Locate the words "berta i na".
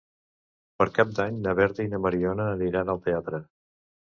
1.61-1.99